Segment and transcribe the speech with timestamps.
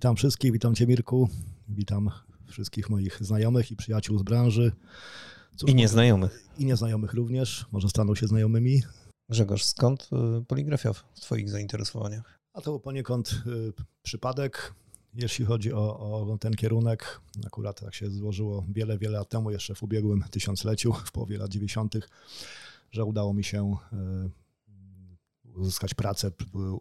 [0.00, 1.28] Witam wszystkich, witam Cię Mirku,
[1.68, 2.10] witam
[2.46, 4.72] wszystkich moich znajomych i przyjaciół z branży.
[5.56, 6.44] Cóż, I nieznajomych.
[6.58, 8.82] I nieznajomych również, może staną się znajomymi.
[9.28, 10.10] Grzegorz, skąd
[10.40, 12.38] y, poligrafia w Twoich zainteresowaniach?
[12.52, 13.72] A to był poniekąd y,
[14.02, 14.74] przypadek,
[15.14, 15.98] jeśli chodzi o,
[16.32, 17.20] o, ten kierunek.
[17.46, 21.50] Akurat tak się złożyło wiele, wiele lat temu, jeszcze w ubiegłym tysiącleciu, w połowie lat
[21.50, 21.94] 90.,
[22.90, 23.96] że udało mi się y,
[25.60, 26.30] uzyskać pracę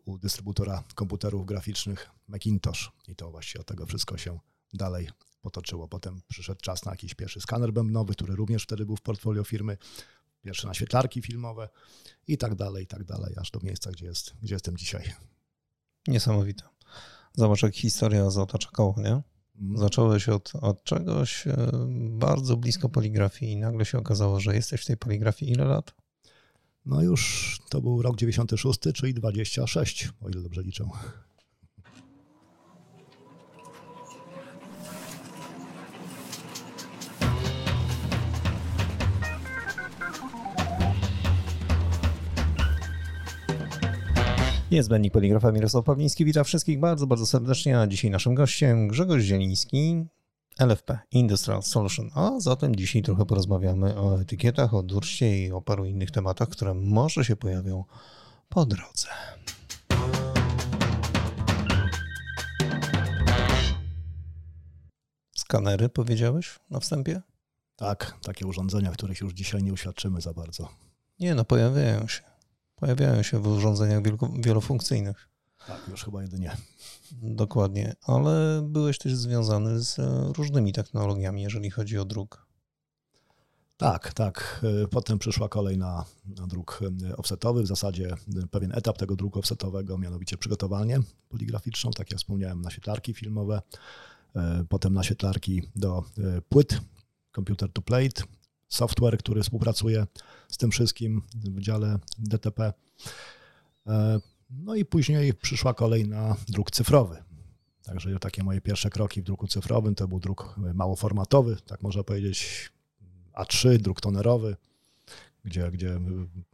[0.06, 2.92] u dystrybutora komputerów graficznych Macintosh.
[3.08, 4.40] I to właściwie od tego wszystko się
[4.74, 5.10] dalej
[5.42, 5.88] potoczyło.
[5.88, 9.78] Potem przyszedł czas na jakiś pierwszy skaner bębnowy, który również wtedy był w portfolio firmy,
[10.42, 11.70] pierwsze naświetlarki filmowe
[12.28, 15.14] i tak dalej, i tak dalej, aż do miejsca, gdzie, jest, gdzie jestem dzisiaj.
[16.08, 16.64] Niesamowite.
[17.34, 19.22] Zobacz, jak historia zatacza koło, nie?
[19.56, 19.78] Mhm.
[19.78, 21.72] Zacząłeś od, od czegoś e,
[22.10, 25.94] bardzo blisko poligrafii i nagle się okazało, że jesteś w tej poligrafii ile lat?
[26.86, 30.86] No już to był rok 96, czyli 26, o ile dobrze liczę.
[44.72, 46.26] Niezbędnik Poligrafa Mirosław Pawliński.
[46.26, 47.80] Witam wszystkich bardzo, bardzo serdecznie.
[47.80, 50.06] A dzisiaj naszym gościem Grzegorz Zieliński,
[50.60, 52.10] LFP, Industrial Solution.
[52.16, 56.74] A zatem dzisiaj trochę porozmawiamy o etykietach, o durście i o paru innych tematach, które
[56.74, 57.84] może się pojawią
[58.50, 59.08] po drodze.
[65.36, 67.22] Skanery powiedziałeś na wstępie?
[67.76, 70.70] Tak, takie urządzenia, których już dzisiaj nie uświadczymy za bardzo.
[71.20, 72.22] Nie, no pojawiają się.
[72.76, 74.02] Pojawiają się w urządzeniach
[74.40, 75.30] wielofunkcyjnych.
[75.70, 76.58] Tak, już chyba jedynie.
[77.12, 79.98] Dokładnie, ale byłeś też związany z
[80.38, 82.46] różnymi technologiami, jeżeli chodzi o druk.
[83.78, 84.66] Tak, tak.
[84.92, 86.80] Potem przyszła kolej na, na druk
[87.18, 88.16] offsetowy, w zasadzie
[88.52, 93.62] pewien etap tego druku offsetowego, mianowicie przygotowanie poligraficzną, tak jak wspomniałem, naświetlarki filmowe,
[94.70, 96.04] potem naświetlarki do
[96.50, 96.82] płyt,
[97.36, 98.24] computer to plate,
[98.70, 100.08] software, który współpracuje
[100.50, 102.74] z tym wszystkim w dziale DTP.
[104.50, 107.24] No i później przyszła kolej na druk cyfrowy.
[107.84, 112.70] Także takie moje pierwsze kroki w druku cyfrowym to był druk małoformatowy, tak można powiedzieć
[113.34, 114.56] A3, druk tonerowy
[115.46, 116.00] gdzie, gdzie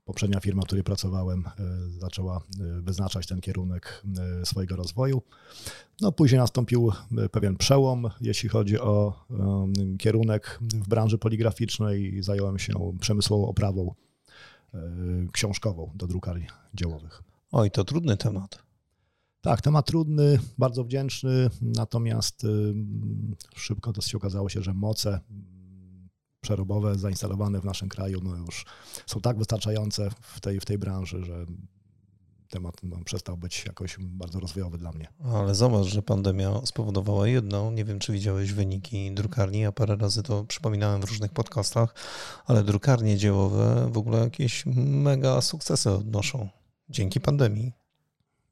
[0.06, 1.52] poprzednia firma, w której pracowałem, e,
[1.90, 4.04] zaczęła e, wyznaczać ten kierunek
[4.42, 5.22] e, swojego rozwoju.
[6.02, 6.92] No, później nastąpił
[7.32, 9.26] pewien przełom, jeśli chodzi o
[10.00, 13.94] kierunek w branży poligraficznej zająłem się przemysłową oprawą
[15.32, 17.24] książkową do drukarni dziełowych.
[17.52, 18.66] Oj, to trudny temat.
[19.42, 22.46] Tak, temat trudny, bardzo wdzięczny, natomiast
[23.56, 25.20] szybko to się okazało się, że moce
[26.42, 28.66] przerobowe zainstalowane w naszym kraju no już
[29.08, 31.46] są tak wystarczające w tej, w tej branży, że
[32.50, 35.08] temat no, przestał być jakoś bardzo rozwojowy dla mnie.
[35.24, 40.24] Ale zobacz, że pandemia spowodowała jedną, nie wiem czy widziałeś wyniki drukarni, ja parę razy
[40.24, 41.96] to przypominałem w różnych podcastach,
[42.46, 46.50] ale drukarnie dziełowe w ogóle jakieś mega sukcesy odnoszą
[46.90, 47.74] dzięki pandemii.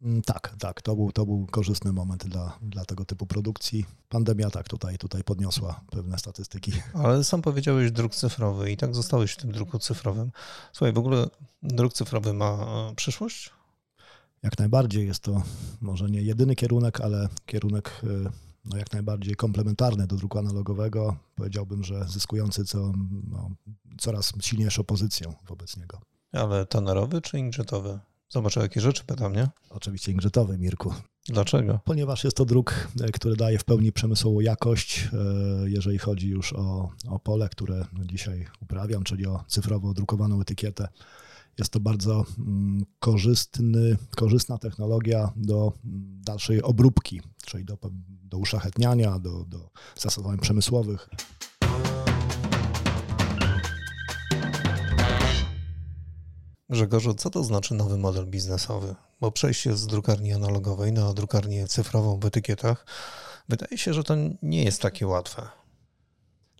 [0.01, 3.85] Mm, tak, tak, to był, to był korzystny moment dla, dla tego typu produkcji.
[4.09, 6.71] Pandemia tak tutaj, tutaj podniosła pewne statystyki.
[7.03, 10.31] Ale sam powiedziałeś druk cyfrowy i tak zostałeś w tym druku cyfrowym.
[10.73, 11.27] Słuchaj, w ogóle
[11.63, 12.51] druk cyfrowy ma
[12.91, 13.49] e, przyszłość?
[14.43, 15.41] Jak najbardziej jest to
[15.81, 18.29] może nie jedyny kierunek, ale kierunek e,
[18.65, 21.15] no jak najbardziej komplementarny do druku analogowego.
[21.35, 22.91] Powiedziałbym, że zyskujący co,
[23.31, 23.51] no,
[23.97, 26.01] coraz silniejszą pozycję wobec niego.
[26.31, 27.99] Ale tonerowy czy inkjetowy?
[28.33, 29.47] Zobacz, jakie rzeczy pytam, nie?
[29.69, 30.93] Oczywiście ingrzytowy, Mirku.
[31.27, 31.79] Dlaczego?
[31.85, 36.53] Ponieważ jest to druk, e, który daje w pełni przemysłową jakość, e, jeżeli chodzi już
[36.53, 40.87] o, o pole, które dzisiaj uprawiam, czyli o cyfrowo drukowaną etykietę.
[41.57, 47.77] Jest to bardzo mm, korzystny, korzystna technologia do mm, dalszej obróbki, czyli do,
[48.23, 51.09] do uszlachetniania, do, do zastosowań przemysłowych.
[56.73, 58.95] Grzegorzu, co to znaczy nowy model biznesowy?
[59.21, 62.85] Bo przejście z drukarni analogowej na drukarnię cyfrową w etykietach,
[63.49, 65.41] wydaje się, że to nie jest takie łatwe.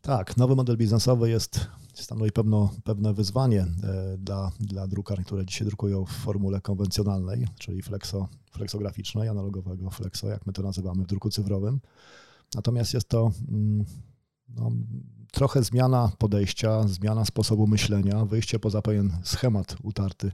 [0.01, 5.67] Tak, nowy model biznesowy jest, stanowi pewno, pewne wyzwanie e, dla, dla drukarni, które dzisiaj
[5.67, 11.29] drukują w formule konwencjonalnej, czyli flexo, flexograficznej, analogowego flexo, jak my to nazywamy w druku
[11.29, 11.79] cyfrowym.
[12.55, 13.85] Natomiast jest to mm,
[14.55, 14.71] no,
[15.31, 20.31] trochę zmiana podejścia, zmiana sposobu myślenia, wyjście poza pewien schemat utarty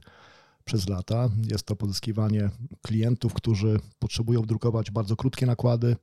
[0.64, 1.28] przez lata.
[1.50, 2.50] Jest to pozyskiwanie
[2.82, 5.96] klientów, którzy potrzebują drukować bardzo krótkie nakłady.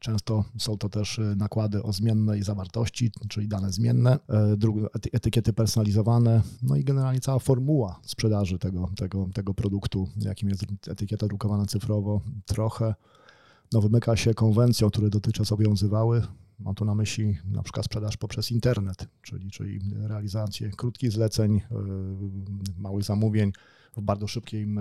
[0.00, 4.56] Często są to też e, nakłady o zmiennej zawartości, czyli dane zmienne, e,
[5.12, 11.26] etykiety personalizowane, no i generalnie cała formuła sprzedaży tego, tego, tego produktu, jakim jest etykieta
[11.26, 12.94] drukowana cyfrowo, trochę
[13.72, 16.22] no, wymyka się konwencją, które dotychczas obowiązywały.
[16.60, 21.62] Mam tu na myśli na przykład sprzedaż poprzez internet, czyli, czyli realizację krótkich zleceń, yy,
[22.78, 23.52] małych zamówień
[23.96, 24.76] w bardzo szybkim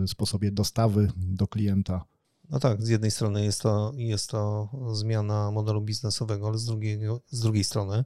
[0.00, 2.04] yy, sposobie dostawy do klienta.
[2.50, 7.20] No tak, z jednej strony jest to, jest to zmiana modelu biznesowego, ale z, drugiego,
[7.30, 8.04] z drugiej strony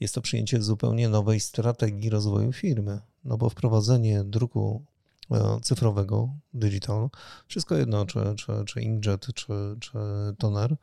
[0.00, 3.00] jest to przyjęcie zupełnie nowej strategii rozwoju firmy.
[3.24, 4.82] No bo wprowadzenie druku
[5.30, 7.10] e, cyfrowego, digital,
[7.46, 9.98] wszystko jedno, czy, czy, czy inkjet, czy, czy
[10.38, 10.76] toner,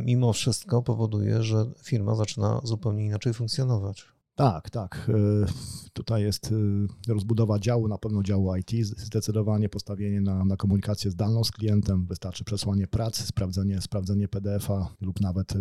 [0.00, 4.16] mimo wszystko powoduje, że firma zaczyna zupełnie inaczej funkcjonować.
[4.36, 5.10] Tak, tak.
[5.10, 5.46] E,
[5.92, 11.44] tutaj jest e, rozbudowa działu, na pewno działu IT, zdecydowanie postawienie na, na komunikację zdalną
[11.44, 12.06] z klientem.
[12.06, 15.58] Wystarczy przesłanie pracy, sprawdzenie, sprawdzenie PDF-a lub nawet e,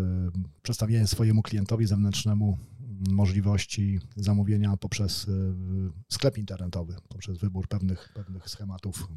[0.61, 2.57] przedstawienie swojemu klientowi zewnętrznemu
[3.09, 5.27] możliwości zamówienia poprzez
[6.09, 9.07] sklep internetowy, poprzez wybór pewnych, pewnych schematów,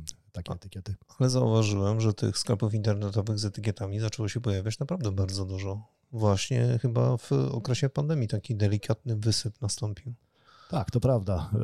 [0.43, 0.95] takie etykiety.
[1.19, 5.83] Ale zauważyłem, że tych sklepów internetowych z etykietami zaczęło się pojawiać naprawdę bardzo dużo
[6.13, 10.15] właśnie chyba w okresie pandemii taki delikatny wysyp nastąpił.
[10.69, 11.51] Tak, to prawda.
[11.55, 11.59] E,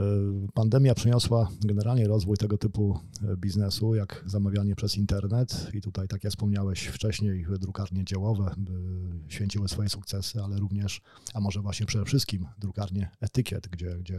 [0.54, 5.70] pandemia przyniosła generalnie rozwój tego typu e, biznesu, jak zamawianie przez internet.
[5.74, 8.54] I tutaj, tak jak wspomniałeś wcześniej, drukarnie dziełowe e,
[9.28, 11.00] święciły swoje sukcesy, ale również,
[11.34, 14.18] a może właśnie przede wszystkim drukarnie etykiet, gdzie, gdzie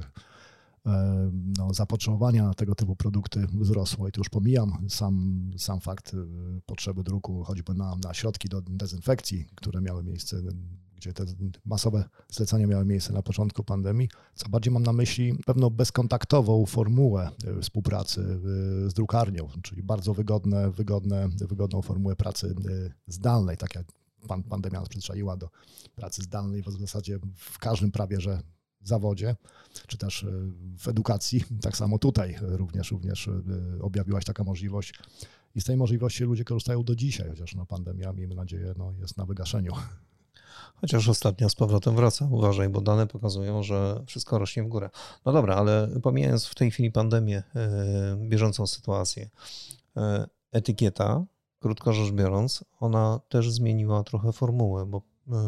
[1.58, 6.18] no, zapotrzebowania na tego typu produkty wzrosło i tu już pomijam sam, sam fakt y,
[6.66, 10.38] potrzeby druku choćby na, na środki do dezynfekcji, które miały miejsce,
[10.96, 11.26] gdzie te
[11.66, 17.30] masowe zlecenia miały miejsce na początku pandemii, co bardziej mam na myśli pewną bezkontaktową formułę
[17.58, 22.56] y, współpracy y, z drukarnią, czyli bardzo wygodne, wygodne, wygodną formułę pracy
[23.08, 23.86] zdalnej, tak jak
[24.50, 25.50] pandemia nas przyzwyczaiła do
[25.96, 28.42] pracy zdalnej w zasadzie w każdym prawie, że
[28.88, 29.36] zawodzie,
[29.88, 30.28] czy też e,
[30.78, 31.44] w edukacji.
[31.62, 33.32] Tak samo tutaj również, również e,
[33.82, 34.94] objawiła taka możliwość.
[35.56, 39.18] I z tej możliwości ludzie korzystają do dzisiaj, chociaż no, pandemia, miejmy nadzieję, no, jest
[39.18, 39.74] na wygaszeniu.
[40.76, 44.90] Chociaż ostatnio z powrotem wraca, uważaj, bo dane pokazują, że wszystko rośnie w górę.
[45.26, 49.30] No dobra, ale pomijając w tej chwili pandemię, e, bieżącą sytuację,
[50.52, 51.26] etykieta,
[51.60, 55.02] krótko rzecz biorąc, ona też zmieniła trochę formułę, bo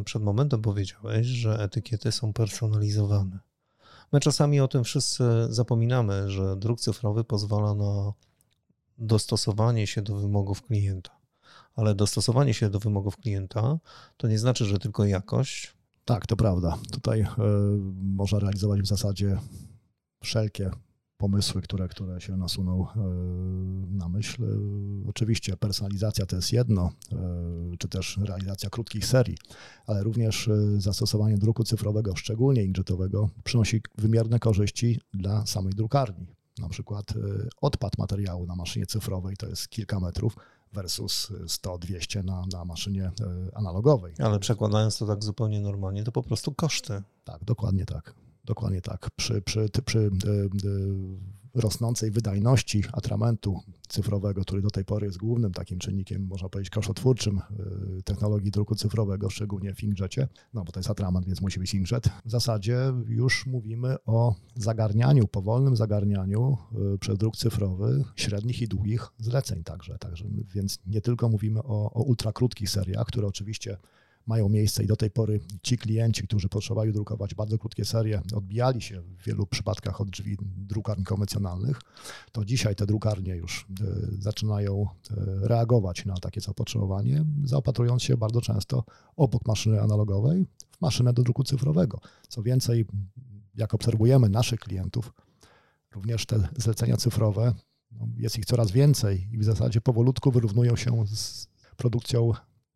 [0.06, 3.40] przed momentem powiedziałeś, że etykiety są personalizowane.
[4.12, 8.14] My czasami o tym wszyscy zapominamy, że druk cyfrowy pozwala na
[8.98, 11.12] dostosowanie się do wymogów klienta.
[11.76, 13.80] Ale dostosowanie się do wymogów klienta
[14.18, 15.74] to nie znaczy, że tylko jakość.
[16.06, 16.78] Tak, to prawda.
[16.92, 17.26] Tutaj y,
[18.16, 19.38] można realizować w zasadzie
[20.24, 20.72] wszelkie
[21.18, 23.00] pomysły, które, które się nasuną e,
[23.92, 24.44] na myśl.
[24.44, 24.48] E,
[25.10, 27.18] oczywiście personalizacja to jest jedno, e,
[27.80, 29.38] czy też realizacja krótkich serii,
[29.88, 36.28] ale również zastosowanie druku cyfrowego, szczególnie inkjetowego, przynosi wymierne korzyści dla samej drukarni.
[36.60, 37.14] Na przykład
[37.62, 40.36] odpad materiału na maszynie cyfrowej to jest kilka metrów,
[40.74, 43.12] versus 100-200 na, na maszynie
[43.54, 44.14] analogowej.
[44.20, 47.04] Ale przekładając to tak zupełnie normalnie, to po prostu koszty.
[47.24, 48.14] Tak, dokładnie tak.
[48.48, 49.10] Dokładnie tak.
[49.16, 55.54] Przy, przy, przy e, e, rosnącej wydajności atramentu cyfrowego, który do tej pory jest głównym
[55.54, 60.80] takim czynnikiem, można powiedzieć, koszotwórczym e, technologii druku cyfrowego, szczególnie w inkjecie, no bo to
[60.80, 62.10] jest atrament, więc musi być inkjet.
[62.26, 66.58] W zasadzie już mówimy o zagarnianiu, powolnym zagarnianiu
[67.00, 69.98] przez druk cyfrowy średnich i długich zleceń także.
[69.98, 73.78] także więc nie tylko mówimy o, o ultrakrótkich seriach, które oczywiście
[74.28, 78.82] mają miejsce i do tej pory ci klienci, którzy potrzebowali drukować bardzo krótkie serie, odbijali
[78.82, 81.82] się w wielu przypadkach od drzwi drukarni konwencjonalnych,
[82.32, 83.86] to dzisiaj te drukarnie już e,
[84.20, 85.16] zaczynają e,
[85.48, 88.84] reagować na takie zapotrzebowanie, zaopatrując się bardzo często
[89.16, 92.00] obok maszyny analogowej w maszynę do druku cyfrowego.
[92.28, 92.86] Co więcej,
[93.56, 95.14] jak obserwujemy naszych klientów,
[95.92, 97.54] również te zlecenia cyfrowe,
[97.92, 102.32] no, jest ich coraz więcej i w zasadzie powolutku wyrównują się z produkcją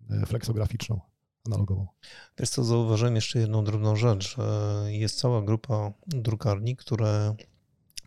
[0.10, 1.11] e, fleksograficzną
[1.46, 1.88] analogową.
[2.40, 4.36] Wiesz co, zauważyłem jeszcze jedną drobną rzecz,
[4.88, 7.36] jest cała grupa drukarni, które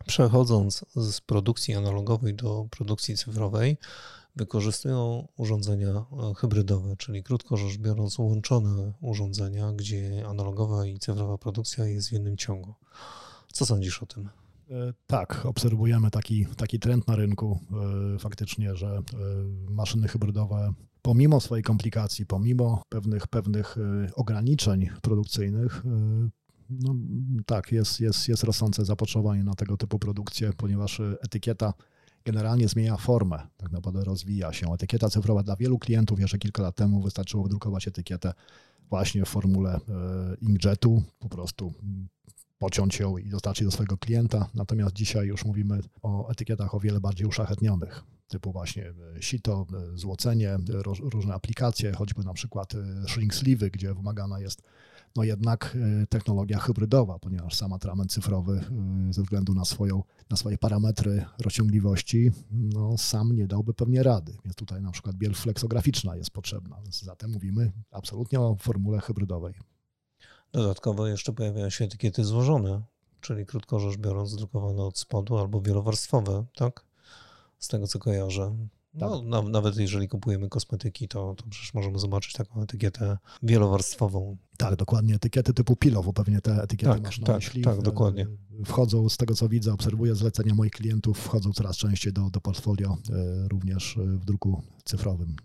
[0.06, 3.76] przechodząc z produkcji analogowej do produkcji cyfrowej,
[4.36, 6.04] wykorzystują urządzenia e,
[6.36, 12.36] hybrydowe, czyli krótko rzecz biorąc łączone urządzenia, gdzie analogowa i cyfrowa produkcja jest w jednym
[12.36, 12.74] ciągu.
[13.52, 14.28] Co sądzisz o tym?
[14.70, 17.60] E, tak, obserwujemy taki, taki trend na rynku
[18.14, 19.02] e, faktycznie, że
[19.68, 20.72] maszyny hybrydowe
[21.04, 26.30] pomimo swojej komplikacji, pomimo pewnych, pewnych y, ograniczeń produkcyjnych, y,
[26.70, 26.94] no,
[27.46, 31.74] tak, jest, jest, jest rosnące zapotrzebowanie na tego typu produkcję, ponieważ y, etykieta
[32.24, 34.72] generalnie zmienia formę, tak naprawdę rozwija się.
[34.72, 38.32] Etykieta cyfrowa dla wielu klientów jeszcze kilka lat temu wystarczyło wydrukować etykietę
[38.90, 39.80] właśnie w formule
[40.40, 41.72] inkjetu, po prostu
[42.58, 44.48] pociąć ją i dostarczyć do swojego klienta.
[44.54, 50.58] Natomiast dzisiaj już mówimy o etykietach o wiele bardziej uszlachetnionych typu właśnie sito, złocenie,
[51.00, 52.72] różne aplikacje, choćby na przykład
[53.08, 54.62] shrink sleeve, gdzie wymagana jest
[55.16, 55.76] no jednak
[56.08, 58.64] technologia hybrydowa, ponieważ sam atrament cyfrowy
[59.10, 64.36] ze względu na, swoją, na swoje parametry rozciągliwości no, sam nie dałby pewnie rady.
[64.44, 66.76] Więc tutaj na przykład biel fleksograficzna jest potrzebna.
[66.90, 69.54] Zatem mówimy absolutnie o formule hybrydowej.
[70.52, 72.82] Dodatkowo jeszcze pojawiają się etykiety złożone,
[73.20, 76.84] czyli krótko rzecz biorąc drukowane od spodu albo wielowarstwowe, tak?
[77.64, 78.56] Z tego co kojarzę.
[78.94, 79.50] No, tak.
[79.50, 84.36] nawet jeżeli kupujemy kosmetyki, to, to przecież możemy zobaczyć taką etykietę wielowarstwową.
[84.56, 85.14] Tak, dokładnie.
[85.14, 87.62] Etykiety typu pilowo, pewnie te etykiety tak, masz na tak, myśli.
[87.62, 88.26] Tak, dokładnie.
[88.64, 92.96] Wchodzą, z tego co widzę, obserwuję zlecenia moich klientów, wchodzą coraz częściej do, do portfolio,
[93.10, 95.36] e, również w druku cyfrowym.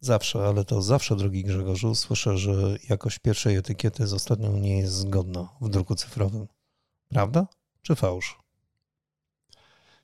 [0.00, 4.92] Zawsze, ale to zawsze, drogi Grzegorzu, słyszę, że jakość pierwszej etykiety z ostatnią nie jest
[4.92, 6.46] zgodna w druku cyfrowym.
[7.08, 7.46] Prawda
[7.82, 8.38] czy fałsz?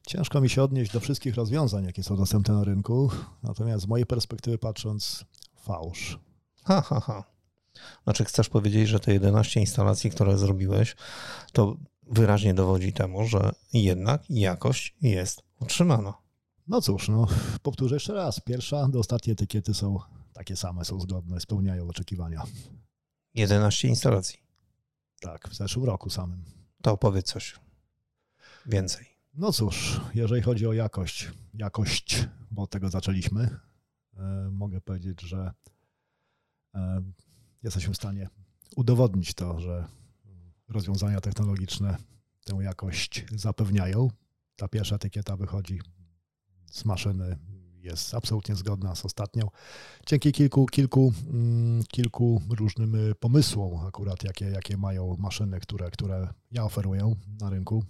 [0.07, 3.11] Ciężko mi się odnieść do wszystkich rozwiązań, jakie są dostępne na rynku,
[3.43, 5.25] natomiast z mojej perspektywy patrząc,
[5.57, 6.19] fałsz.
[6.65, 7.25] Ha, ha, ha.
[8.05, 10.97] Znaczy, chcesz powiedzieć, że te 11 instalacji, które zrobiłeś,
[11.53, 16.24] to wyraźnie dowodzi temu, że jednak jakość jest utrzymana.
[16.67, 17.27] No cóż, no,
[17.63, 18.41] powtórzę jeszcze raz.
[18.41, 19.99] Pierwsza do ostatniej etykiety są
[20.33, 22.43] takie same, są zgodne, spełniają oczekiwania.
[23.35, 24.39] 11 instalacji.
[25.21, 26.45] Tak, w zeszłym roku samym.
[26.83, 27.55] To opowiedz coś
[28.67, 29.07] więcej.
[29.35, 33.59] No cóż, jeżeli chodzi o jakość, jakość, bo od tego zaczęliśmy,
[34.17, 35.53] e, mogę powiedzieć, że
[36.75, 37.03] e,
[37.63, 38.29] jesteśmy w stanie
[38.77, 39.89] udowodnić to, że
[40.69, 41.97] rozwiązania technologiczne
[42.45, 44.11] tę jakość zapewniają.
[44.57, 45.81] Ta pierwsza etykieta wychodzi
[46.71, 47.37] z maszyny
[47.85, 49.49] jest absolutnie zgodna z ostatnią.
[50.07, 56.65] Dzięki kilku, kilku, mm, kilku różnym pomysłom akurat, jakie, jakie mają maszyny, które, które ja
[56.65, 57.85] oferuję na rynku.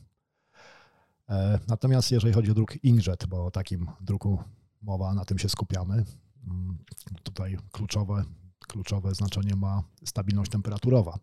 [1.28, 4.38] E, natomiast jeżeli chodzi o druk inkjet, bo o takim druku
[4.82, 6.04] mowa, na tym się skupiamy,
[6.46, 6.78] mm,
[7.22, 8.24] tutaj kluczowe,
[8.68, 11.18] kluczowe znaczenie ma stabilność temperaturowa.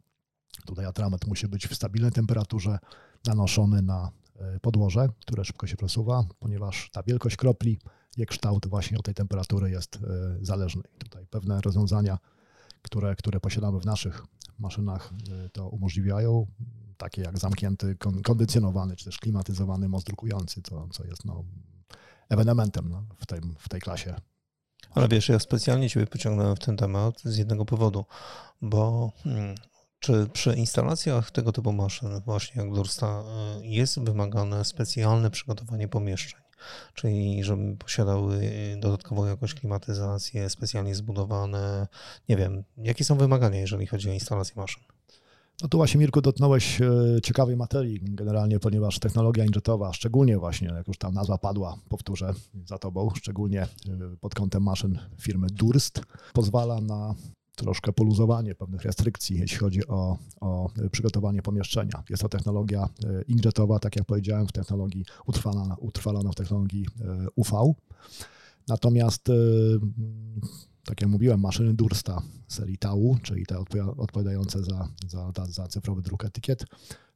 [0.65, 2.79] Tutaj atrament musi być w stabilnej temperaturze,
[3.25, 4.11] nanoszony na
[4.61, 7.79] podłoże, które szybko się przesuwa, ponieważ ta wielkość kropli,
[8.17, 9.99] jej kształt właśnie od tej temperatury jest e,
[10.41, 10.83] zależny.
[10.97, 12.17] Tutaj pewne rozwiązania,
[12.81, 14.25] które, które posiadamy w naszych
[14.59, 15.13] maszynach,
[15.45, 16.47] e, to umożliwiają,
[16.97, 21.43] takie jak zamknięty, kondycjonowany czy też klimatyzowany most drukujący, co, co jest no,
[22.29, 24.15] ewenementem no, w, tym, w tej klasie.
[24.91, 28.05] Ale wiesz, ja specjalnie Ciebie pociągnąłem w ten temat z jednego powodu,
[28.61, 29.55] bo hmm,
[30.01, 33.23] czy przy instalacjach tego typu maszyn, właśnie jak Dursta,
[33.61, 36.41] y, jest wymagane specjalne przygotowanie pomieszczeń?
[36.93, 38.41] Czyli żeby posiadały
[38.79, 41.87] dodatkową jakąś klimatyzację, specjalnie zbudowane.
[42.29, 44.83] Nie wiem, jakie są wymagania, jeżeli chodzi o instalację maszyn?
[45.61, 46.91] No tu właśnie, Mirku, dotknąłeś e,
[47.23, 52.33] ciekawej materii generalnie, ponieważ technologia injetowa, szczególnie właśnie, jak już tam nazwa padła, powtórzę
[52.65, 53.67] za tobą, szczególnie
[54.19, 56.01] pod kątem maszyn firmy Durst,
[56.33, 57.15] pozwala na
[57.55, 62.03] troszkę poluzowanie pewnych restrykcji, jeśli chodzi o, o przygotowanie pomieszczenia.
[62.09, 67.27] Jest to technologia e, inkjetowa, tak jak powiedziałem, w technologii utrwalana, utrwalana w technologii e,
[67.35, 67.73] UV.
[68.67, 69.33] Natomiast, e,
[70.85, 73.59] tak jak mówiłem, maszyny Dursta serii TAU, czyli te
[73.97, 76.65] odpowiadające za, za, za cyfrowy druk etykiet,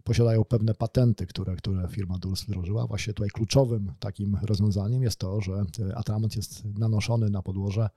[0.03, 2.87] posiadają pewne patenty, które, które firma Durst wdrożyła.
[2.87, 5.65] Właśnie tutaj kluczowym takim rozwiązaniem jest to, że
[5.95, 7.89] atrament jest nanoszony na podłoże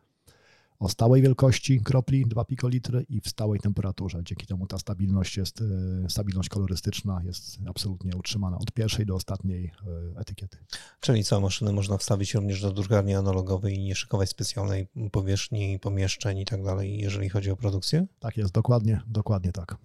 [0.79, 4.21] o stałej wielkości kropli 2 pikolitry i w stałej temperaturze.
[4.25, 5.63] Dzięki temu ta stabilność jest,
[6.05, 9.73] e, stabilność kolorystyczna jest absolutnie utrzymana od pierwszej do ostatniej
[10.17, 10.59] e, etykiety.
[11.01, 16.39] Czyli co, maszynę można wstawić również do drukarni analogowej i nie szykować specjalnej powierzchni, pomieszczeń
[16.39, 18.07] i tak dalej, jeżeli chodzi o produkcję?
[18.21, 19.77] Tak jest, dokładnie, dokładnie tak.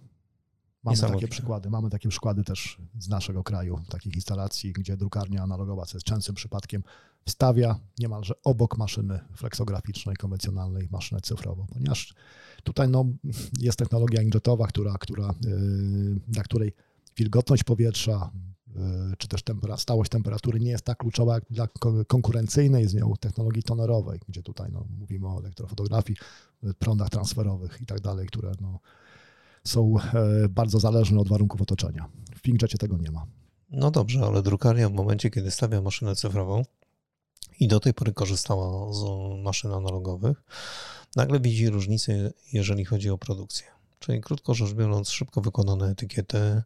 [0.84, 5.86] Mamy takie przykłady, mamy takie przykłady też z naszego kraju, takich instalacji, gdzie drukarnia analogowa,
[5.86, 6.82] co jest częstym przypadkiem,
[7.26, 12.14] wstawia niemalże obok maszyny fleksograficznej, konwencjonalnej maszynę cyfrową, ponieważ
[12.64, 13.04] tutaj no,
[13.60, 16.72] jest technologia inkjetowa, która, która, yy, dla której
[17.16, 18.30] wilgotność powietrza,
[18.66, 18.82] yy,
[19.18, 21.68] czy też tempera, stałość temperatury nie jest tak kluczowa jak dla
[22.06, 26.16] konkurencyjnej z nią technologii tonerowej, gdzie tutaj no, mówimy o elektrofotografii,
[26.78, 28.80] prądach transferowych i tak dalej, które no,
[29.64, 32.08] są e, bardzo zależne od warunków otoczenia.
[32.36, 33.26] W PinkJetie tego nie ma.
[33.70, 36.64] No dobrze, ale drukarnia w momencie, kiedy stawia maszynę cyfrową
[37.60, 39.02] i do tej pory korzystała z
[39.42, 40.42] maszyn analogowych,
[41.16, 43.66] nagle widzi różnicę, jeżeli chodzi o produkcję.
[43.98, 46.62] Czyli krótko rzecz biorąc, szybko wykonane etykiety,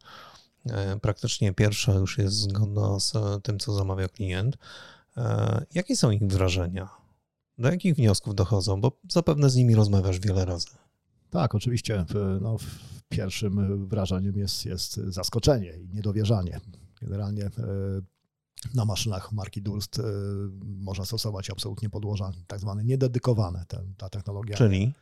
[0.66, 4.58] e, praktycznie pierwsza już jest zgodna z tym, co zamawia klient.
[5.16, 6.88] E, jakie są ich wrażenia?
[7.58, 8.80] Do jakich wniosków dochodzą?
[8.80, 10.68] Bo zapewne z nimi rozmawiasz wiele razy.
[11.30, 12.04] Tak, oczywiście.
[12.40, 12.56] No,
[13.08, 16.60] pierwszym wrażeniem jest, jest zaskoczenie i niedowierzanie.
[17.00, 17.50] Generalnie e,
[18.74, 20.02] na maszynach marki Durst
[20.62, 23.64] można stosować absolutnie podłoża tak zwane niededykowane.
[23.68, 24.56] Ten, ta technologia.
[24.56, 24.94] Czyli?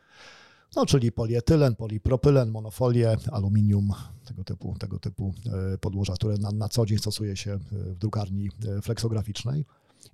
[0.76, 3.92] No, czyli polietylen, polipropylen, monofolię, aluminium,
[4.24, 5.34] tego typu, tego typu
[5.80, 8.50] podłoża, które na, na co dzień stosuje się w drukarni
[8.82, 9.64] fleksograficznej.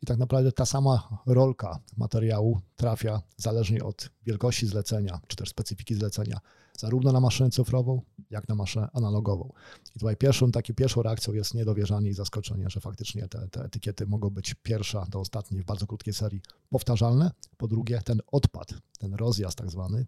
[0.03, 5.95] I tak naprawdę ta sama rolka materiału trafia zależnie od wielkości zlecenia, czy też specyfiki
[5.95, 6.41] zlecenia,
[6.79, 9.53] zarówno na maszynę cyfrową, jak na maszynę analogową.
[9.97, 14.07] I tutaj pierwszą, takie pierwszą reakcją jest niedowierzanie i zaskoczenie, że faktycznie te, te etykiety
[14.07, 17.31] mogą być pierwsza do ostatniej w bardzo krótkiej serii powtarzalne.
[17.57, 20.07] Po drugie, ten odpad, ten rozjazd tak zwany,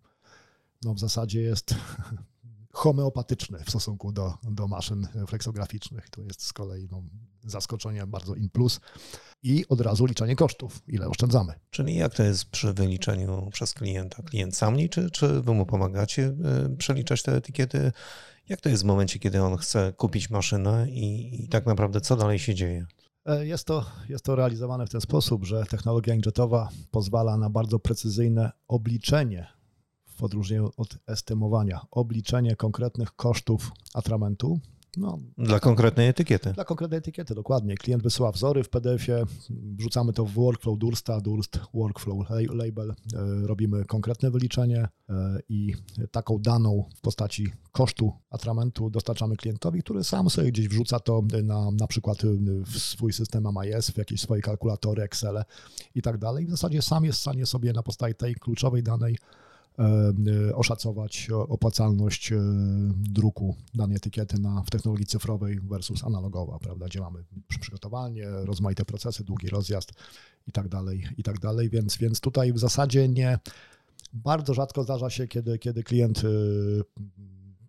[0.82, 1.74] no w zasadzie jest
[2.72, 6.10] homeopatyczny w stosunku do, do maszyn fleksograficznych.
[6.10, 7.02] To jest z kolei no,
[7.44, 8.80] zaskoczenie bardzo in plus
[9.42, 11.54] i od razu liczenie kosztów, ile oszczędzamy.
[11.70, 14.22] Czyli jak to jest przy wyliczeniu przez klienta?
[14.22, 16.36] Klient sam liczy, czy wy mu pomagacie
[16.72, 17.92] y, przeliczać te etykiety?
[18.48, 22.16] Jak to jest w momencie, kiedy on chce kupić maszynę i, i tak naprawdę co
[22.16, 22.86] dalej się dzieje?
[23.26, 27.78] E, jest to, jest to realizowane w ten sposób, że technologia inkjetowa pozwala na bardzo
[27.78, 29.46] precyzyjne obliczenie
[30.06, 34.60] w odróżnieniu od estymowania, obliczenie konkretnych kosztów atramentu.
[34.96, 36.52] No, dla konkretnej etykiety.
[36.52, 37.74] Dla konkretnej etykiety, dokładnie.
[37.74, 42.94] Klient wysyła wzory w PDF-ie, wrzucamy to w workflow Dursta, Durst Workflow Label, e,
[43.46, 45.74] robimy konkretne wyliczenie e, i
[46.10, 51.70] taką daną w postaci kosztu atramentu dostarczamy klientowi, który sam sobie gdzieś wrzuca to na,
[51.70, 52.18] na przykład
[52.66, 55.42] w swój system AMIS, w jakieś swoje kalkulatory, Excel
[55.94, 56.46] i tak dalej.
[56.46, 59.16] W zasadzie sam jest w stanie sobie na podstawie tej kluczowej danej
[60.54, 62.38] oszacować opłacalność e,
[62.94, 67.24] druku danej etykiety na, w technologii cyfrowej versus analogowa, prawda, gdzie mamy
[67.60, 69.92] przygotowanie, rozmaite procesy, długi rozjazd
[70.46, 73.38] i tak dalej, i tak dalej, więc, więc tutaj w zasadzie nie,
[74.12, 76.22] bardzo rzadko zdarza się, kiedy, kiedy klient e,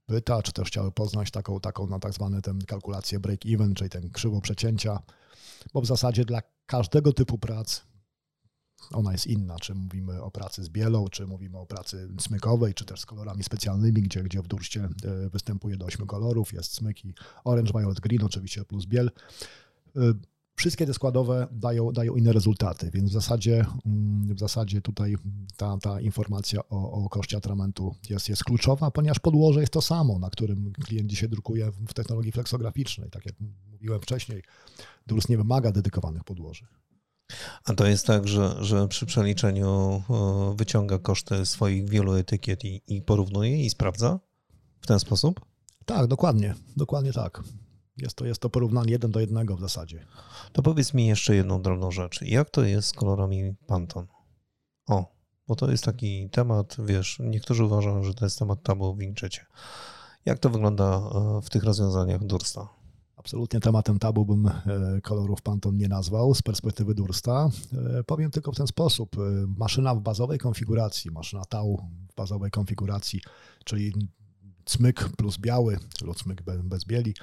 [0.06, 4.10] pyta, czy też chciałby poznać taką, taką na tak zwane ten kalkulację break-even, czyli ten
[4.10, 5.00] krzywo przecięcia,
[5.74, 7.82] bo w zasadzie dla każdego typu prac
[8.94, 12.86] ona jest inna, czy mówimy o pracy z bielą, czy mówimy o pracy smykowej, czy
[12.86, 17.14] też z kolorami specjalnymi, gdzie, gdzie w durście e, występuje do ośmiu kolorów, jest smyki
[17.44, 19.12] orange, violet, green oczywiście plus biel.
[19.96, 20.14] E,
[20.56, 25.16] wszystkie te składowe dają, dają inne rezultaty, więc w zasadzie, mm, w zasadzie tutaj
[25.58, 30.20] ta, ta informacja o, o koszcie atramentu jest, jest kluczowa, ponieważ podłoże jest to samo,
[30.20, 33.10] na którym klient dzisiaj drukuje w technologii fleksograficznej.
[33.10, 33.36] Tak jak
[33.72, 34.44] mówiłem wcześniej,
[35.08, 36.66] DURS nie wymaga dedykowanych podłoży.
[37.66, 40.04] A to jest tak, że, że przy przeliczeniu
[40.56, 44.20] wyciąga koszty swoich wielu etykiet i, i porównuje i sprawdza
[44.82, 45.46] w ten sposób?
[45.86, 47.44] Tak, dokładnie, dokładnie tak.
[47.98, 50.06] Jest to, jest to porównanie jeden do jednego w zasadzie.
[50.52, 52.22] To powiedz mi jeszcze jedną drobną rzecz.
[52.22, 54.08] Jak to jest z kolorami Pantone?
[54.88, 55.16] O,
[55.48, 59.46] bo to jest taki temat, wiesz, niektórzy uważają, że to jest temat tabu w.
[60.26, 62.75] Jak to wygląda e, w tych rozwiązaniach Dursta?
[63.26, 64.62] Absolutnie tematem tabu bym e,
[65.04, 67.50] kolorów Pantone nie nazwał z perspektywy Dursta.
[68.00, 69.16] E, powiem tylko w ten sposób.
[69.18, 69.20] E,
[69.58, 71.78] maszyna w bazowej konfiguracji, maszyna tau
[72.12, 73.22] w bazowej konfiguracji,
[73.64, 73.94] czyli
[74.66, 77.14] cmyk plus biały lub cmyk bez bieli,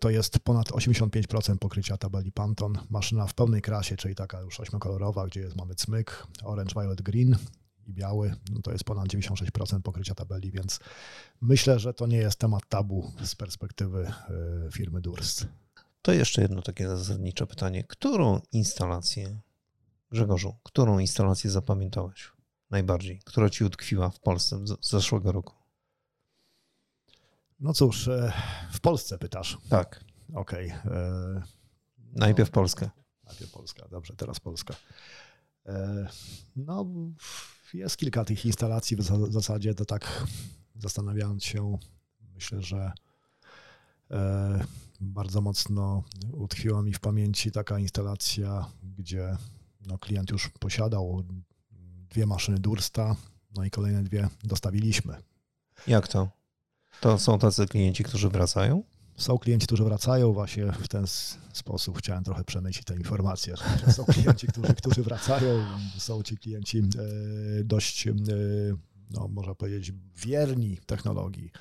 [0.00, 2.80] to jest ponad 85% pokrycia tabeli Pantone.
[2.90, 7.36] Maszyna w pełnej krasie, czyli taka już ośmiokolorowa, gdzie jest, mamy cmyk, orange, violet, green,
[7.88, 10.80] i biały, no to jest ponad 96% pokrycia tabeli, więc
[11.40, 14.12] myślę, że to nie jest temat tabu z perspektywy
[14.66, 15.46] e, firmy Durst.
[16.02, 17.84] To jeszcze jedno takie zasadnicze pytanie.
[17.84, 19.40] Którą instalację,
[20.10, 22.32] Grzegorzu, którą instalację zapamiętałeś
[22.70, 25.54] najbardziej, która ci utkwiła w Polsce z zeszłego roku?
[27.60, 28.32] No cóż, e,
[28.72, 29.58] w Polsce pytasz.
[29.68, 30.04] Tak.
[30.34, 30.72] Okej.
[30.72, 30.92] Okay.
[30.92, 31.42] E,
[32.12, 32.90] najpierw no, Polskę.
[33.24, 34.74] Najpierw Polska, dobrze, teraz Polska.
[36.56, 36.86] No,
[37.74, 40.26] jest kilka tych instalacji w zasadzie, to tak
[40.74, 41.78] zastanawiając się,
[42.34, 42.92] myślę, że
[44.10, 44.64] e,
[45.00, 46.02] bardzo mocno
[46.32, 48.66] utkwiła mi w pamięci taka instalacja,
[48.98, 49.36] gdzie
[49.86, 51.24] no, klient już posiadał
[52.10, 53.16] dwie maszyny Dursta,
[53.56, 55.14] no i kolejne dwie dostawiliśmy.
[55.86, 56.28] Jak to?
[57.00, 58.82] To są tacy klienci, którzy wracają?
[59.18, 61.04] Są klienci, którzy wracają właśnie w ten
[61.52, 61.98] sposób.
[61.98, 63.54] Chciałem trochę przemycić te informacje,
[63.96, 65.64] są klienci, którzy, którzy wracają,
[65.98, 68.14] są ci klienci e, dość, e,
[69.10, 71.52] no, można powiedzieć, wierni technologii.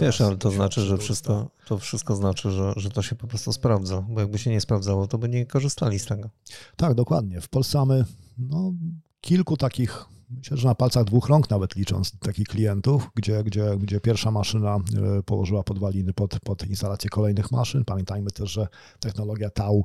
[0.00, 3.52] Wiesz, ale to znaczy, że wszystko, to wszystko znaczy, że, że to się po prostu
[3.52, 6.30] sprawdza, bo jakby się nie sprawdzało, to by nie korzystali z tego.
[6.76, 7.40] Tak, dokładnie.
[7.40, 8.04] W Polsce mamy
[8.38, 8.72] no,
[9.20, 14.00] kilku takich myślę, że na palcach dwóch rąk nawet licząc takich klientów, gdzie, gdzie, gdzie
[14.00, 17.84] pierwsza maszyna e, położyła podwaliny pod, pod instalację kolejnych maszyn.
[17.84, 18.68] Pamiętajmy też, że
[19.00, 19.84] technologia TAU,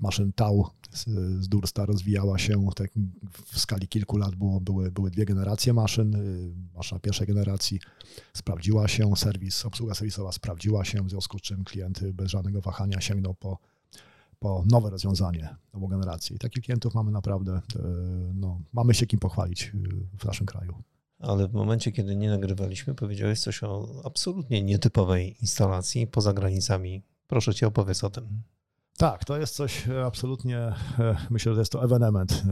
[0.00, 2.90] maszyn TAU z, Dursta rozwijała się tak
[3.52, 6.14] w skali kilku lat, było, były, były dwie generacje maszyn.
[6.14, 6.18] E,
[6.76, 7.80] maszyna pierwszej generacji
[8.32, 13.00] sprawdziła się, serwis, obsługa serwisowa sprawdziła się, w związku z czym klient bez żadnego wahania
[13.00, 13.58] sięgnął po
[14.46, 16.36] po nowe rozwiązanie, nową generację.
[16.36, 17.80] I takich klientów mamy naprawdę, e,
[18.34, 20.82] no, mamy się kim pochwalić e, w naszym kraju.
[21.18, 27.02] Ale w momencie, kiedy nie nagrywaliśmy, powiedziałeś coś o absolutnie nietypowej instalacji poza granicami.
[27.26, 28.42] Proszę cię, opowiedz o tym.
[28.96, 30.74] Tak, to jest coś absolutnie, e,
[31.30, 32.42] myślę, że jest to ewenement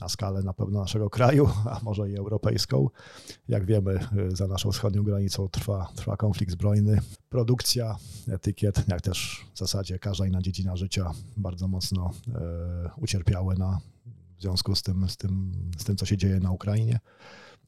[0.00, 2.88] na skalę na pewno naszego kraju, a może i europejską.
[3.48, 7.00] Jak wiemy, za naszą wschodnią granicą trwa, trwa konflikt zbrojny.
[7.28, 7.96] Produkcja
[8.28, 13.80] etykiet, jak też w zasadzie każda inna dziedzina życia bardzo mocno e, ucierpiały na,
[14.38, 17.00] w związku z tym, z, tym, z tym, co się dzieje na Ukrainie.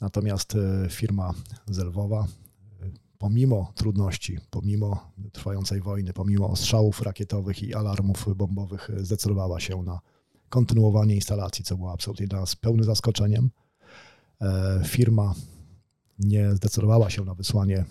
[0.01, 1.35] Natomiast e, firma
[1.67, 2.27] Zelwowa,
[3.19, 10.01] pomimo trudności, pomimo trwającej wojny, pomimo ostrzałów rakietowych i alarmów bombowych, zdecydowała się na
[10.55, 13.51] kontynuowanie instalacji, co było absolutnie dla nas pełnym zaskoczeniem.
[14.41, 15.35] E, firma
[16.19, 17.85] nie zdecydowała się na wysłanie e,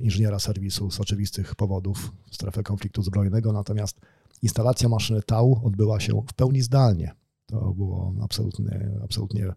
[0.00, 4.00] inżyniera serwisu z oczywistych powodów w strefę konfliktu zbrojnego, natomiast
[4.42, 7.10] instalacja maszyny TAU odbyła się w pełni zdalnie.
[7.46, 9.52] To było absolutnie, absolutnie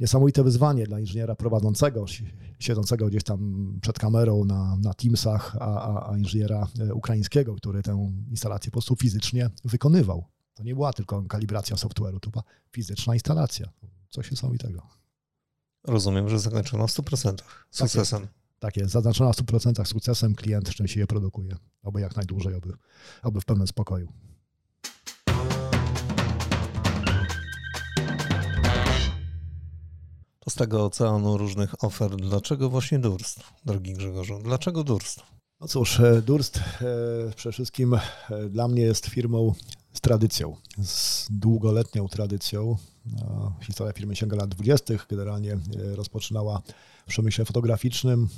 [0.00, 2.04] niesamowite wyzwanie dla inżyniera prowadzącego,
[2.58, 3.38] siedzącego gdzieś tam
[3.82, 8.72] przed kamerą na, na Teamsach, a, a, a inżyniera e, ukraińskiego, który tę instalację po
[8.72, 10.33] prostu fizycznie wykonywał.
[10.54, 13.68] To nie była tylko kalibracja software'u, to była fizyczna instalacja.
[14.10, 14.86] Coś niesamowitego.
[15.84, 17.36] Rozumiem, że zakończono w 100%
[17.70, 18.20] sukcesem.
[18.20, 18.92] Tak jest, tak jest.
[18.92, 21.56] zaznaczona w 100% sukcesem, klient szczęśliwie produkuje.
[21.82, 22.72] Oby jak najdłużej, oby,
[23.22, 24.12] oby w pełnym spokoju.
[30.38, 34.40] To z tego oceanu różnych ofert, dlaczego właśnie Durst, drogi Grzegorzu?
[34.42, 35.22] Dlaczego Durst?
[35.60, 36.62] No cóż, e, Durst e,
[37.36, 38.00] przede wszystkim e,
[38.48, 39.54] dla mnie jest firmą
[39.92, 42.76] z tradycją, z długoletnią tradycją.
[43.62, 44.94] Historia firmy sięga lat 20.
[45.08, 45.58] Generalnie
[45.94, 46.62] rozpoczynała
[47.06, 48.28] w przemyśle fotograficznym.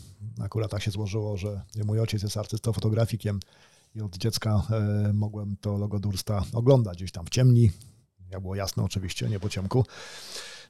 [0.40, 3.40] Akurat tak się złożyło, że mój ojciec jest artystą, fotografikiem
[3.94, 4.62] i od dziecka
[5.12, 7.70] mogłem to logo Dursta oglądać gdzieś tam w ciemni.
[8.30, 9.84] Ja było jasne oczywiście, nie po ciemku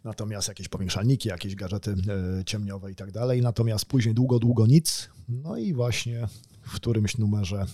[0.05, 1.95] natomiast jakieś powiększalniki, jakieś gadżety
[2.41, 3.43] e, ciemniowe i tak dalej.
[3.43, 5.09] Natomiast później długo, długo nic.
[5.29, 6.29] No i właśnie
[6.63, 7.67] w którymś numerze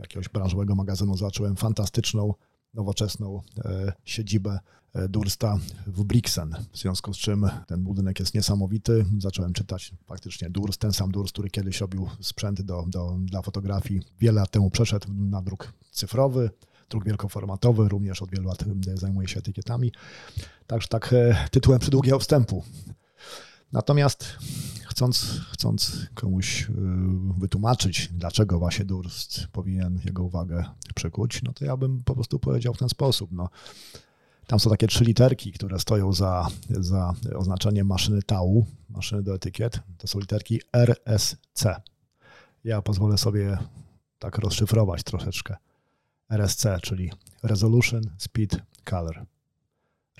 [0.00, 2.34] jakiegoś branżowego magazynu zacząłem fantastyczną,
[2.74, 4.58] nowoczesną e, siedzibę
[4.94, 9.04] e, Dursta w Brixen, w związku z czym ten budynek jest niesamowity.
[9.18, 14.00] Zacząłem czytać faktycznie Durst, ten sam Durst, który kiedyś robił sprzęt do, do, dla fotografii.
[14.20, 16.50] Wiele lat temu przeszedł na druk cyfrowy
[16.90, 19.92] druk wielkoformatowy, również od wielu lat zajmuje się etykietami.
[20.66, 22.64] Także tak e, tytułem przydługiego wstępu.
[23.72, 24.36] Natomiast
[24.86, 26.72] chcąc, chcąc komuś e,
[27.38, 32.74] wytłumaczyć, dlaczego właśnie Durst powinien jego uwagę przykuć, no to ja bym po prostu powiedział
[32.74, 33.32] w ten sposób.
[33.32, 33.48] No,
[34.46, 39.80] tam są takie trzy literki, które stoją za, za oznaczeniem maszyny TAU, maszyny do etykiet.
[39.98, 41.80] To są literki RSC.
[42.64, 43.58] Ja pozwolę sobie
[44.18, 45.56] tak rozszyfrować troszeczkę.
[46.30, 47.10] RSC, czyli
[47.42, 49.26] Resolution, Speed, Color.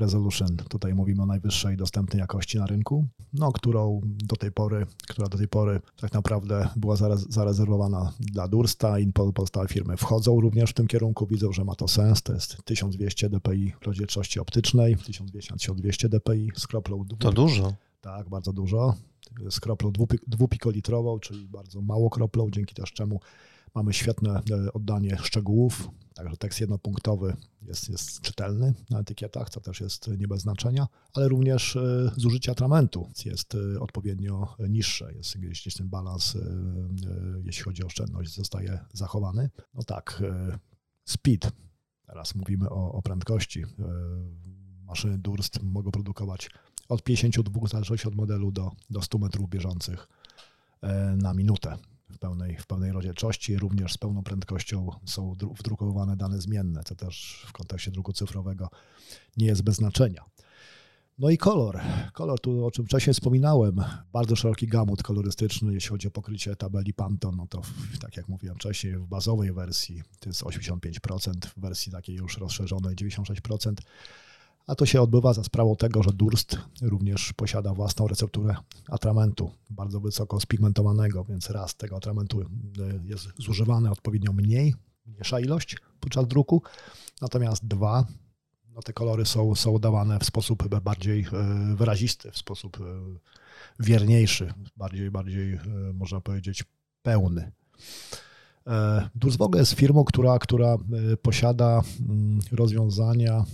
[0.01, 5.29] Resolution, tutaj mówimy o najwyższej dostępnej jakości na rynku, no, którą do tej pory, która
[5.29, 6.97] do tej pory tak naprawdę była
[7.29, 11.89] zarezerwowana dla Dursta i pozostałe firmy wchodzą również w tym kierunku, widzą, że ma to
[11.89, 17.05] sens, to jest 1200 dpi rozdzielczości optycznej, 1200 dpi z kroplą...
[17.19, 17.75] To dużo.
[18.01, 18.95] Tak, bardzo dużo.
[19.51, 19.93] Z kroplą
[20.27, 23.21] dwupikolitrową, czyli bardzo mało kroplą, dzięki też czemu
[23.77, 29.81] Mamy świetne e, oddanie szczegółów, także tekst jednopunktowy jest, jest czytelny na etykietach, co też
[29.81, 35.75] jest nie bez znaczenia, ale również e, zużycie atramentu jest e, odpowiednio niższe, jest gdzieś
[35.75, 36.37] ten balans,
[37.45, 39.51] jeśli chodzi o oszczędność, zostaje zachowany.
[39.75, 40.23] No tak,
[41.05, 41.51] speed,
[42.07, 43.65] teraz mówimy o, o prędkości.
[44.85, 46.51] Maszyny Durst mogą produkować
[46.89, 50.09] od 52, w zależności od modelu, do, do 100 metrów bieżących
[51.17, 51.77] na minutę
[52.17, 53.59] w pełnej, w pełnej rozdzielczości.
[53.59, 58.71] Również z pełną prędkością są wdrukowane dane zmienne, co też w kontekście druku cyfrowego
[59.37, 60.25] nie jest bez znaczenia.
[61.19, 61.81] No i kolor.
[62.13, 66.95] Kolor, tu o czym wcześniej wspominałem, bardzo szeroki gamut kolorystyczny, jeśli chodzi o pokrycie tabeli
[66.95, 71.61] Pantone, no to w, tak jak mówiłem wcześniej, w bazowej wersji to jest 85%, w
[71.61, 73.73] wersji takiej już rozszerzonej 96%.
[74.67, 78.55] A to się odbywa za sprawą tego, że Durst również posiada własną recepturę
[78.89, 82.47] atramentu, bardzo wysoko spigmentowanego, więc raz tego atramentu y,
[83.05, 84.75] jest zużywane odpowiednio mniej,
[85.07, 86.63] mniejsza ilość podczas druku,
[87.21, 88.07] natomiast dwa,
[88.75, 91.27] no te kolory są, są dawane w sposób bardziej
[91.75, 92.79] wyrazisty, w sposób
[93.81, 95.59] wierniejszy, bardziej, bardziej
[95.95, 96.65] można powiedzieć
[97.03, 97.53] pełny.
[99.43, 100.77] Ogóle jest firmą, która, która
[101.23, 103.45] posiada mm, rozwiązania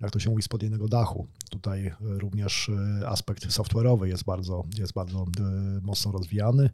[0.00, 1.26] jak to się mówi, spod jednego dachu.
[1.50, 6.70] Tutaj e, również e, aspekt software'owy jest bardzo, jest bardzo e, mocno rozwijany.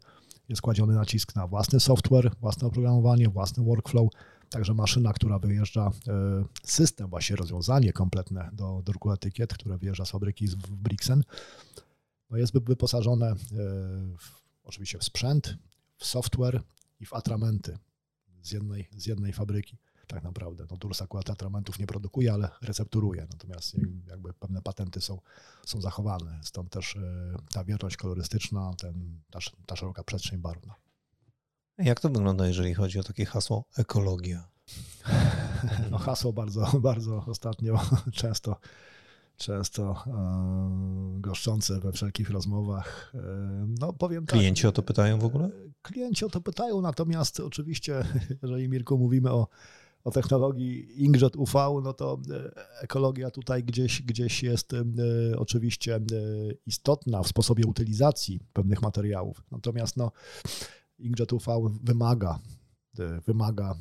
[0.49, 4.09] Jest kładziony nacisk na własny software, własne oprogramowanie, własny workflow.
[4.49, 5.91] Także maszyna, która wyjeżdża,
[6.63, 11.23] system, właśnie rozwiązanie kompletne do druku etykiet, które wyjeżdża z fabryki w Brixen,
[12.29, 13.45] no jest wyposażone w,
[14.63, 15.57] oczywiście w sprzęt,
[15.97, 16.61] w software
[16.99, 17.77] i w atramenty
[18.41, 19.77] z jednej, z jednej fabryki
[20.07, 20.65] tak naprawdę.
[20.71, 23.75] No, Durs akurat atramentów nie produkuje, ale recepturuje, natomiast
[24.07, 25.19] jakby pewne patenty są,
[25.65, 30.75] są zachowane, stąd też e, ta wierność kolorystyczna, ten, ta, ta szeroka przestrzeń barwna.
[31.77, 34.47] Jak to wygląda, jeżeli chodzi o takie hasło ekologia?
[35.91, 37.81] No hasło bardzo, bardzo ostatnio
[38.13, 38.55] często
[39.37, 43.11] często e, goszczące we wszelkich rozmowach.
[43.15, 43.19] E,
[43.79, 45.49] no, powiem tak, Klienci o to pytają w ogóle?
[45.81, 48.03] Klienci o to pytają, natomiast oczywiście,
[48.41, 49.47] jeżeli Mirku mówimy o
[50.07, 54.83] o technologii inkjet UV, no to e, ekologia tutaj gdzieś, gdzieś jest e,
[55.37, 55.99] oczywiście e,
[56.65, 59.43] istotna w sposobie utylizacji pewnych materiałów.
[59.51, 60.11] Natomiast no,
[60.99, 61.45] inkjet UV
[61.83, 62.39] wymaga
[63.25, 63.75] wymaga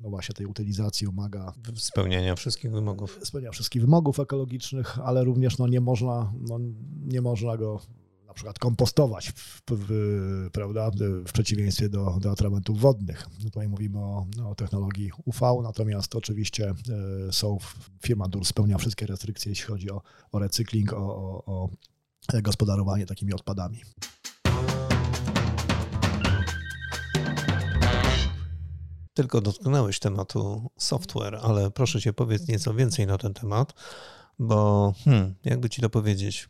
[0.00, 3.18] no właśnie tej utylizacji, wymaga spełniania wszystkich wymogów.
[3.22, 6.58] Spełniania wszystkich wymogów ekologicznych, ale również no nie, można, no
[7.04, 7.80] nie można go
[8.36, 10.90] przykład kompostować, w, w, prawda,
[11.26, 13.26] w przeciwieństwie do, do atramentów wodnych.
[13.34, 16.74] No tutaj mówimy o, o, technologii UV, natomiast oczywiście
[17.28, 17.58] e, są,
[18.02, 21.68] firma DUR spełnia wszystkie restrykcje, jeśli chodzi o, o recykling, o, o, o
[22.42, 23.82] gospodarowanie takimi odpadami.
[29.14, 33.74] Tylko dotknąłeś tematu software, ale proszę cię powiedz nieco więcej na ten temat,
[34.38, 36.48] bo hmm, jakby ci to powiedzieć,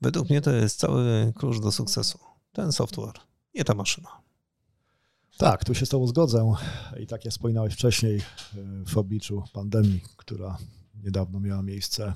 [0.00, 2.18] Według mnie to jest cały klucz do sukcesu.
[2.52, 3.14] Ten software,
[3.54, 4.08] nie ta maszyna.
[5.38, 6.52] Tak, tu się z Tobą zgodzę.
[7.00, 8.22] I tak jak wspominałeś wcześniej,
[8.86, 10.58] w obliczu pandemii, która
[11.04, 12.12] niedawno miała miejsce,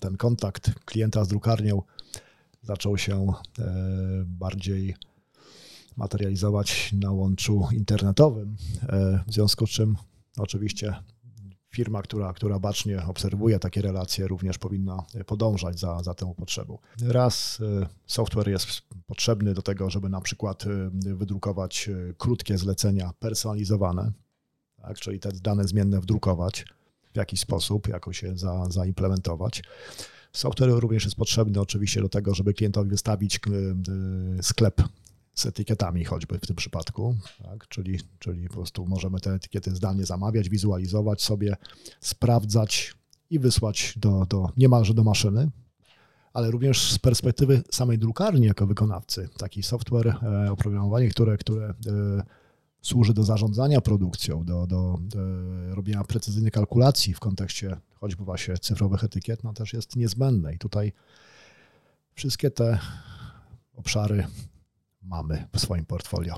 [0.00, 1.82] ten kontakt klienta z drukarnią
[2.62, 3.32] zaczął się
[4.26, 4.96] bardziej
[5.96, 8.56] materializować na łączu internetowym,
[9.26, 9.96] w związku z czym
[10.36, 10.96] oczywiście
[11.70, 16.78] firma, która, która bacznie obserwuje takie relacje, również powinna podążać za, za tą potrzebą.
[17.02, 23.12] Raz e, software jest potrzebny do tego, żeby na przykład e, wydrukować e, krótkie zlecenia
[23.18, 24.12] personalizowane,
[24.82, 26.64] tak, czyli te dane zmienne wdrukować
[27.12, 29.62] w jakiś sposób, jakoś je za, zaimplementować.
[30.32, 33.40] Software również jest potrzebny oczywiście do tego, żeby klientowi wystawić
[34.42, 34.82] sklep
[35.38, 37.68] z etykietami choćby w tym przypadku, tak?
[37.68, 41.56] czyli, czyli po prostu możemy te etykiety zdalnie zamawiać, wizualizować sobie,
[42.00, 42.94] sprawdzać
[43.30, 45.50] i wysłać do, do niemalże do maszyny,
[46.32, 49.28] ale również z perspektywy samej drukarni jako wykonawcy.
[49.38, 51.74] Taki software, e, oprogramowanie, które, które e,
[52.82, 55.18] służy do zarządzania produkcją, do, do, do
[55.74, 60.54] robienia precyzyjnych kalkulacji w kontekście choćby właśnie cyfrowych etykiet, no też jest niezbędne.
[60.54, 60.92] I tutaj
[62.14, 62.78] wszystkie te
[63.76, 64.26] obszary
[65.08, 66.34] mamy w swoim portfolio.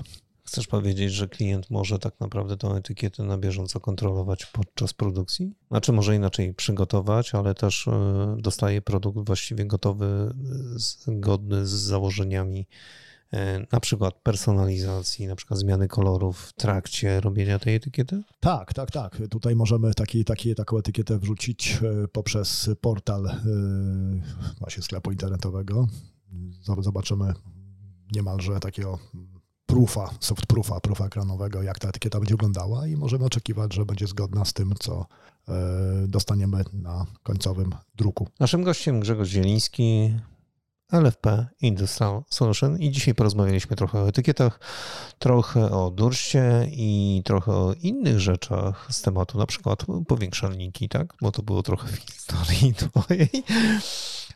[0.51, 5.55] Chcesz powiedzieć, że klient może tak naprawdę tę etykietę na bieżąco kontrolować podczas produkcji?
[5.67, 10.33] Znaczy może inaczej przygotować, ale też e, dostaje produkt właściwie gotowy,
[10.75, 12.67] zgodny z założeniami
[13.31, 18.23] e, na przykład personalizacji, na przykład zmiany kolorów w trakcie robienia tej etykiety?
[18.39, 19.21] Tak, tak, tak.
[19.29, 23.31] Tutaj możemy taki, taki, taką etykietę wrzucić e, poprzez portal
[24.59, 25.87] właśnie sklepu internetowego.
[26.79, 27.33] Zobaczymy
[28.11, 28.99] niemalże takiego
[29.65, 34.07] proofa, soft proofa, proofa ekranowego, jak ta etykieta będzie wyglądała i możemy oczekiwać, że będzie
[34.07, 35.05] zgodna z tym, co
[35.47, 35.53] e,
[36.07, 38.27] dostaniemy na końcowym druku.
[38.39, 40.13] Naszym gościem Grzegorz Zieliński,
[40.91, 44.59] LFP Industrial Solution i dzisiaj porozmawialiśmy trochę o etykietach,
[45.19, 51.13] trochę o durście i trochę o innych rzeczach z tematu, na przykład powiększalniki, tak?
[51.21, 53.29] Bo to było trochę w historii twojej.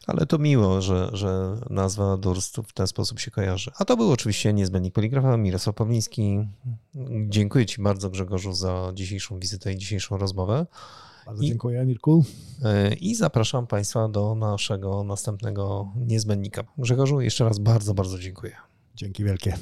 [0.08, 3.72] Ale to miło, że, że nazwa Durst w ten sposób się kojarzy.
[3.78, 6.40] A to był oczywiście niezbędnik poligrafa Mirosław Pawliński.
[7.30, 10.66] Dziękuję Ci bardzo Grzegorzu za dzisiejszą wizytę i dzisiejszą rozmowę.
[11.26, 12.26] Bardzo I, dziękuję Mirku.
[12.64, 16.64] E, I zapraszam Państwa do naszego następnego niezbędnika.
[16.78, 18.56] Grzegorzu, jeszcze raz bardzo, bardzo dziękuję.
[18.96, 19.58] Dzięki wielkie.